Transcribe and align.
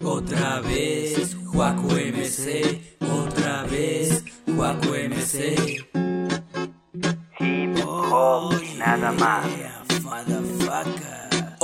Otra 0.00 0.60
vez, 0.60 1.36
Juaco 1.46 1.88
MC, 1.96 2.96
otra 3.00 3.64
vez, 3.64 4.24
Juaco 4.46 4.94
MC. 4.94 5.84
Hip 7.40 7.84
hop, 7.84 8.54
nada 8.78 9.12
más. 9.12 9.44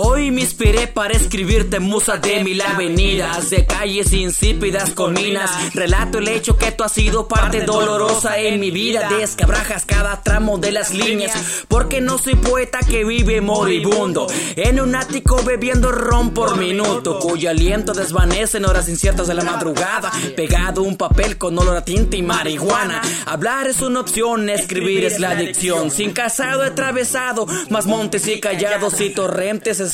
Hoy 0.02 0.30
me 0.30 0.40
inspiré 0.40 0.86
para 0.86 1.12
escribirte 1.12 1.78
musa 1.78 2.16
de 2.16 2.42
mil 2.42 2.58
avenidas, 2.62 3.50
de 3.50 3.66
calles 3.66 4.14
insípidas 4.14 4.92
con 4.92 5.12
minas. 5.12 5.74
Relato 5.74 6.16
el 6.16 6.28
hecho 6.28 6.56
que 6.56 6.72
tú 6.72 6.84
has 6.84 6.92
sido 6.92 7.28
parte 7.28 7.66
dolorosa 7.66 8.38
en 8.38 8.60
mi 8.60 8.70
vida. 8.70 9.10
Descabrajas 9.10 9.84
cada 9.84 10.22
tramo 10.22 10.56
de 10.56 10.72
las 10.72 10.94
líneas, 10.94 11.66
porque 11.68 12.00
no 12.00 12.16
soy 12.16 12.36
poeta 12.36 12.78
que 12.78 13.04
vive 13.04 13.42
moribundo. 13.42 14.26
En 14.56 14.80
un 14.80 14.96
ático 14.96 15.42
bebiendo 15.44 15.92
ron 15.92 16.30
por 16.30 16.56
minuto, 16.56 17.18
cuyo 17.18 17.50
aliento 17.50 17.92
desvanece 17.92 18.56
en 18.56 18.64
horas 18.64 18.88
inciertas 18.88 19.26
de 19.26 19.34
la 19.34 19.44
madrugada. 19.44 20.10
Pegado 20.34 20.82
un 20.82 20.96
papel 20.96 21.36
con 21.36 21.58
olor 21.58 21.76
a 21.76 21.84
tinta 21.84 22.16
y 22.16 22.22
marihuana. 22.22 23.02
Hablar 23.26 23.66
es 23.66 23.82
una 23.82 24.00
opción, 24.00 24.48
escribir 24.48 25.04
es 25.04 25.20
la 25.20 25.32
adicción. 25.32 25.90
Sin 25.90 26.12
casado 26.12 26.62
atravesado, 26.62 27.46
más 27.68 27.84
montes 27.84 28.26
y 28.28 28.40
callados 28.40 28.98
y 29.02 29.10
torrentes 29.10 29.89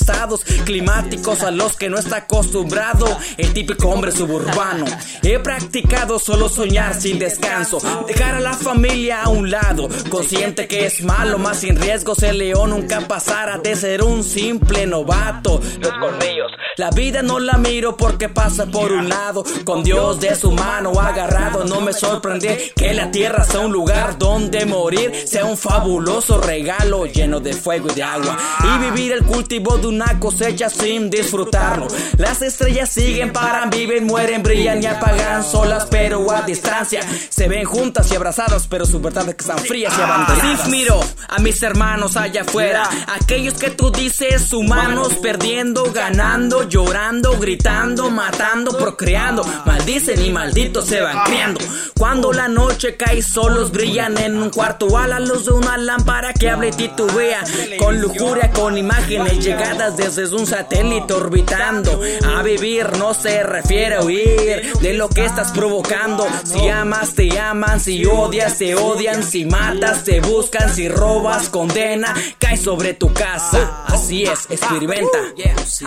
climáticos 0.65 1.43
a 1.43 1.51
los 1.51 1.77
que 1.77 1.89
no 1.89 1.99
está 1.99 2.19
acostumbrado. 2.19 3.07
El 3.37 3.53
típico 3.53 3.89
hombre 3.89 4.13
suburbano. 4.13 4.85
He 5.23 5.39
practicado 5.39 6.19
solo 6.19 6.49
soñar 6.49 7.01
sin 7.01 7.19
descanso, 7.19 7.79
dejar 8.07 8.37
a 8.37 8.41
la 8.41 8.55
familia 8.55 9.23
a 9.23 9.29
un 9.29 9.51
lado, 9.51 9.89
consciente 10.09 10.67
que 10.69 10.87
es 10.87 11.03
malo, 11.03 11.39
más 11.39 11.61
sin 11.61 11.77
riesgos 11.77 12.23
el 12.23 12.39
león 12.39 12.71
nunca 12.71 13.01
pasara 13.07 13.59
de 13.59 13.77
ser 13.77 14.03
un 14.03 14.23
simple 14.25 14.87
novato. 14.87 15.61
Los 15.81 15.93
colmillos, 15.93 16.51
la 16.77 16.91
vida 16.91 17.23
no 17.23 17.39
la 17.39 17.55
miro 17.55 17.97
porque 17.97 18.29
pasa 18.29 18.67
por 18.67 18.93
un 18.93 19.09
lado, 19.09 19.45
con 19.65 19.83
Dios 19.83 20.21
de 20.21 20.35
su 20.35 20.51
mano 20.53 20.93
agarrado, 21.01 21.65
no 21.65 21.81
me 21.81 21.93
sorprende 21.93 22.73
que 22.75 22.95
la 22.95 23.11
tierra 23.11 23.45
sea 23.45 23.61
un 23.61 23.73
lugar 23.73 24.19
donde 24.19 24.67
morir, 24.67 25.13
sea 25.27 25.45
un 25.45 25.57
fabuloso 25.57 26.39
regalo 26.39 27.07
lleno 27.07 27.41
de 27.41 27.53
fuego 27.53 27.89
y 27.91 27.95
de 27.95 28.03
agua, 28.03 28.37
y 28.65 28.91
vivir 28.91 29.13
el 29.13 29.25
cultivo 29.25 29.76
de 29.79 29.89
una 29.89 30.19
cosecha 30.19 30.71
sin 30.71 31.11
disfrutarlo. 31.11 31.89
Las 32.19 32.43
estrellas 32.43 32.91
siguen, 32.91 33.33
paran, 33.33 33.71
viven, 33.71 34.05
mueren, 34.07 34.43
brillan 34.43 34.83
y 34.83 34.87
apagan 34.87 35.45
solas, 35.45 35.87
pero 35.91 36.31
a 36.31 36.43
distancia. 36.43 37.01
Se 37.29 37.49
ven 37.49 37.65
juntas 37.65 38.11
y 38.11 38.17
abrazadas, 38.17 38.67
pero 38.69 38.87
su 38.87 39.01
verdad 39.01 39.29
es 39.29 39.35
que 39.35 39.43
están 39.43 39.59
frías 39.59 39.93
y 39.99 40.01
abandonadas. 40.01 40.69
Miro 40.69 41.01
a 41.29 41.39
mis 41.39 41.63
hermanos 41.63 42.17
allá 42.17 42.43
afuera, 42.43 42.89
aquellos 43.09 43.55
que 43.55 43.71
tú 43.71 43.91
dices 43.91 44.53
humanos, 44.53 45.15
perdiendo, 45.23 45.93
ganando, 45.93 46.69
llorando, 46.69 47.39
gritando, 47.39 48.11
matando, 48.11 48.77
procreando. 48.77 49.45
Maldicen 49.65 50.25
y 50.25 50.31
malditos 50.31 50.87
se 50.87 51.01
van 51.01 51.25
criando. 51.25 51.61
Cuando 51.99 52.33
la 52.33 52.49
noche 52.49 52.97
cae, 52.97 53.23
solos 53.23 53.73
brillan 53.73 54.19
en 54.19 54.37
un 54.37 54.51
cuarto 54.51 54.97
a 54.97 55.07
la 55.07 55.21
luz 55.21 55.47
de 55.47 55.53
una 55.53 55.77
lámpara 55.77 56.33
que 56.33 56.51
hable 56.51 56.69
y 56.69 56.73
titubea. 56.73 57.43
Con 57.79 58.01
lujuria, 58.01 58.51
con 58.51 58.77
imágenes 58.77 59.39
desde 59.75 60.35
un 60.35 60.47
satélite 60.47 61.13
orbitando. 61.13 62.01
A 62.25 62.43
vivir 62.43 62.97
no 62.99 63.15
se 63.15 63.43
refiere 63.43 63.97
a 63.97 64.03
huir 64.03 64.73
de 64.81 64.95
lo 64.95 65.09
que 65.09 65.25
estás 65.25 65.51
provocando. 65.53 66.27
Si 66.45 66.69
amas, 66.69 67.15
te 67.15 67.39
aman. 67.39 67.81
Si 67.81 68.05
odias, 68.05 68.59
te 68.59 68.75
odian. 68.75 69.23
Si 69.23 69.45
matas, 69.45 70.05
te 70.05 70.21
buscan. 70.21 70.75
Si 70.75 70.89
robas, 70.89 71.49
condena. 71.49 72.15
Cae 72.39 72.57
sobre 72.57 72.95
tu 72.95 73.13
casa. 73.13 73.85
Así 73.87 74.25
es, 74.25 74.47
experimenta. 74.51 75.19
Sí, 75.67 75.87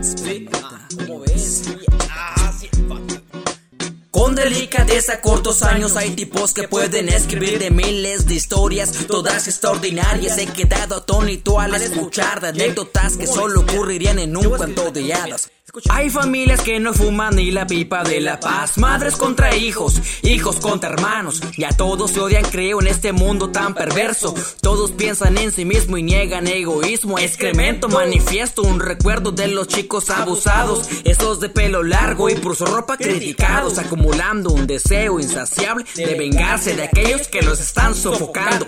sí, 0.00 0.48
¿Cómo 0.96 1.20
ves? 1.20 1.75
Delicadeza, 4.48 5.20
cortos 5.20 5.64
años, 5.64 5.96
hay 5.96 6.10
tipos 6.10 6.54
que 6.54 6.68
pueden 6.68 7.08
escribir 7.08 7.58
de 7.58 7.72
miles 7.72 8.28
de 8.28 8.34
historias, 8.34 8.92
todas 9.08 9.48
extraordinarias. 9.48 10.38
He 10.38 10.46
quedado 10.46 10.98
atónito 10.98 11.58
al 11.58 11.74
escuchar 11.74 12.40
de 12.40 12.48
anécdotas 12.50 13.16
que 13.16 13.26
solo 13.26 13.62
ocurrirían 13.62 14.20
en 14.20 14.36
un 14.36 14.44
cuento 14.44 14.92
de 14.92 15.12
hadas. 15.12 15.50
Hay 15.90 16.08
familias 16.08 16.62
que 16.62 16.80
no 16.80 16.94
fuman 16.94 17.36
ni 17.36 17.50
la 17.50 17.66
pipa 17.66 18.02
de 18.02 18.20
la 18.20 18.40
paz, 18.40 18.78
madres 18.78 19.16
contra 19.16 19.54
hijos, 19.54 20.00
hijos 20.22 20.56
contra 20.56 20.88
hermanos, 20.88 21.42
ya 21.58 21.68
todos 21.68 22.12
se 22.12 22.20
odian 22.20 22.44
creo 22.44 22.80
en 22.80 22.86
este 22.86 23.12
mundo 23.12 23.50
tan 23.50 23.74
perverso, 23.74 24.34
todos 24.62 24.92
piensan 24.92 25.36
en 25.36 25.52
sí 25.52 25.66
mismo 25.66 25.98
y 25.98 26.02
niegan 26.02 26.46
egoísmo, 26.46 27.18
excremento, 27.18 27.90
manifiesto, 27.90 28.62
un 28.62 28.80
recuerdo 28.80 29.32
de 29.32 29.48
los 29.48 29.68
chicos 29.68 30.08
abusados, 30.08 30.88
esos 31.04 31.40
de 31.40 31.50
pelo 31.50 31.82
largo 31.82 32.30
y 32.30 32.36
por 32.36 32.56
su 32.56 32.64
ropa 32.64 32.96
criticados, 32.96 33.76
acumulando 33.76 34.50
un 34.50 34.66
deseo 34.66 35.20
insaciable 35.20 35.84
de 35.94 36.14
vengarse 36.14 36.74
de 36.74 36.84
aquellos 36.84 37.28
que 37.28 37.42
los 37.42 37.60
están 37.60 37.94
sofocando. 37.94 38.66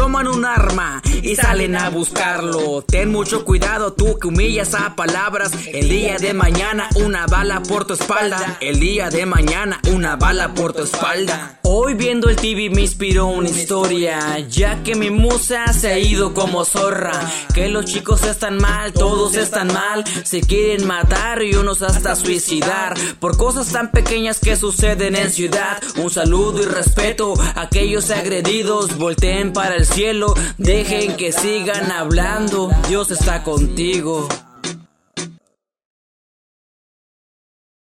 Toman 0.00 0.28
un 0.28 0.46
arma 0.46 1.02
y 1.22 1.36
salen 1.36 1.76
a 1.76 1.90
buscarlo. 1.90 2.82
Ten 2.82 3.12
mucho 3.12 3.44
cuidado 3.44 3.92
tú 3.92 4.18
que 4.18 4.28
humillas 4.28 4.72
a 4.72 4.96
palabras. 4.96 5.52
El 5.66 5.90
día 5.90 6.16
de 6.16 6.32
mañana 6.40 6.88
una 6.94 7.26
bala 7.26 7.62
por 7.62 7.84
tu 7.84 7.92
espalda. 7.92 8.56
El 8.62 8.80
día 8.80 9.10
de 9.10 9.26
mañana 9.26 9.78
una 9.92 10.16
bala 10.16 10.54
por 10.54 10.72
tu 10.72 10.84
espalda. 10.84 11.58
Hoy 11.64 11.92
viendo 11.92 12.30
el 12.30 12.36
TV 12.36 12.70
me 12.70 12.80
inspiró 12.80 13.26
una 13.26 13.50
historia, 13.50 14.38
ya 14.48 14.82
que 14.82 14.94
mi 14.94 15.10
musa 15.10 15.70
se 15.74 15.88
ha 15.92 15.98
ido 15.98 16.32
como 16.32 16.64
zorra. 16.64 17.12
Que 17.54 17.68
los 17.68 17.84
chicos 17.84 18.24
están 18.24 18.56
mal, 18.56 18.94
todos 18.94 19.34
están 19.34 19.70
mal, 19.70 20.02
se 20.24 20.40
quieren 20.40 20.86
matar 20.86 21.42
y 21.42 21.54
unos 21.56 21.82
hasta 21.82 22.16
suicidar 22.16 22.94
por 23.18 23.36
cosas 23.36 23.68
tan 23.68 23.90
pequeñas 23.90 24.38
que 24.40 24.56
suceden 24.56 25.16
en 25.16 25.30
ciudad. 25.30 25.82
Un 25.96 26.08
saludo 26.10 26.62
y 26.62 26.64
respeto 26.64 27.34
a 27.54 27.60
aquellos 27.60 28.10
agredidos, 28.10 28.96
volteen 28.96 29.52
para 29.52 29.76
el 29.76 29.84
cielo, 29.84 30.34
dejen 30.56 31.18
que 31.18 31.32
sigan 31.32 31.92
hablando, 31.92 32.70
Dios 32.88 33.10
está 33.10 33.42
contigo. 33.42 34.26